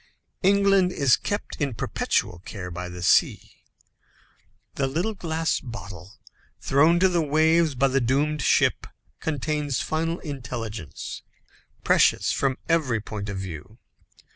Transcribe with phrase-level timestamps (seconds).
[0.41, 3.51] England is kept in perpetual care by the sea.
[4.73, 6.13] The little glass bottle
[6.59, 8.87] thrown to the waves by the doomed ship,
[9.19, 11.21] contains final intelligence,
[11.83, 13.77] precious from every point of view.